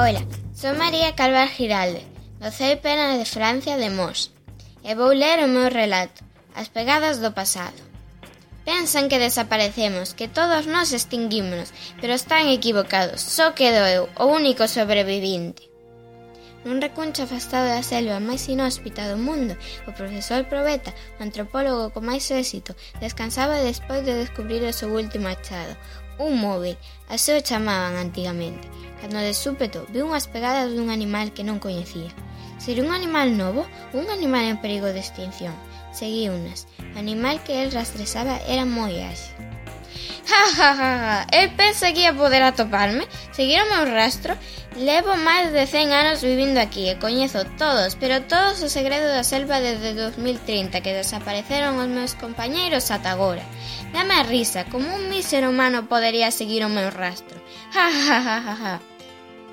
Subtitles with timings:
[0.00, 0.24] Ola,
[0.56, 2.00] son María Calvar Giralde,
[2.40, 4.32] do CEI Pena de Francia de Mos,
[4.80, 6.24] e vou ler o meu relato,
[6.56, 7.76] As pegadas do pasado.
[8.64, 11.68] Pensan que desaparecemos, que todos nos extinguímonos,
[12.00, 15.68] pero están equivocados, só quedo eu, o único sobrevivinte.
[16.64, 19.52] Nun recuncho afastado da selva máis inhóspita do mundo,
[19.84, 22.72] o profesor Probeta, o antropólogo con máis éxito,
[23.04, 25.76] descansaba despois de descubrir o seu último achado,
[26.20, 26.76] Un móvil,
[27.08, 28.68] así o chamaban antigamente,
[29.00, 32.12] cando de súpeto viu unhas pegadas dun animal que non coñecía.
[32.60, 33.64] Sería un animal novo
[33.96, 35.56] un animal en perigo de extinción?
[35.96, 36.68] Seguiunas.
[36.92, 39.49] O animal que el rastrexaba era moi áxil.
[40.30, 41.26] Ja, ja, ja, ja.
[41.32, 41.50] El
[42.16, 44.36] poder atoparme, seguir o meu rastro.
[44.76, 49.26] Levo máis de 100 anos vivindo aquí e coñezo todos, pero todos os segredos da
[49.26, 53.42] selva desde 2030 que desapareceron os meus compañeiros ata agora.
[53.90, 57.42] Dame a risa, como un mísero humano podería seguir o meu rastro.
[57.74, 58.89] Ja, ja, ja, ja, ja.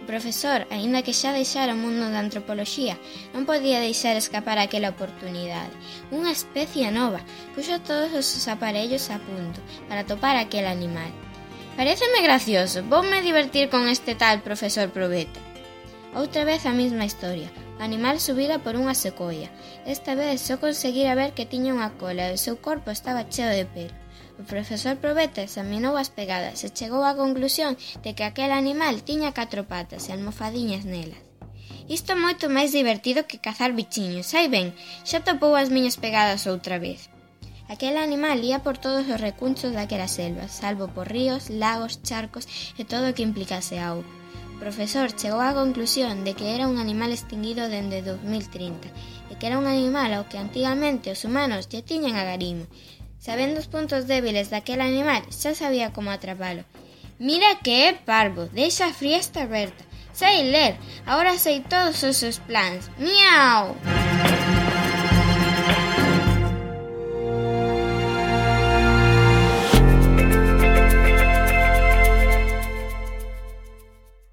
[0.00, 2.96] O profesor, aínda que xa deixara o mundo da antropoloxía,
[3.36, 5.76] non podía deixar escapar aquela oportunidade.
[6.08, 7.20] Unha especie nova,
[7.52, 9.60] puxo todos os seus aparellos a punto
[9.92, 11.12] para topar aquel animal.
[11.76, 15.40] Pareceme gracioso, voume divertir con este tal profesor Probeta.
[16.16, 19.48] Outra vez a mesma historia, animal subira por unha secoia.
[19.88, 23.48] Esta vez só conseguira ver que tiña unha cola e o seu corpo estaba cheo
[23.48, 23.96] de pelo.
[24.40, 29.32] O profesor Probeta examinou as pegadas e chegou á conclusión de que aquel animal tiña
[29.32, 31.24] catro patas e almofadiñas nelas.
[31.96, 34.76] Isto é moito máis divertido que cazar bichiños, sai ben,
[35.08, 37.10] xa topou as miñas pegadas outra vez.
[37.72, 42.44] Aquel animal ía por todos os recunchos daquela selva, salvo por ríos, lagos, charcos
[42.80, 44.19] e todo o que implicase auga.
[44.62, 48.86] Profesor chegou á conclusión de que era un animal extinguido dende 2030
[49.30, 52.68] e que era un animal ao que antigamente os humanos lle tiñan agarimo,
[53.20, 56.64] Sabendo os puntos débiles daquele animal, xa sabía como atrapalo.
[57.20, 59.84] Mira que é parvo, deixa a friesta aberta.
[60.20, 60.72] Sei ler,
[61.04, 62.88] agora sei todos os seus plans.
[62.96, 63.76] Miau!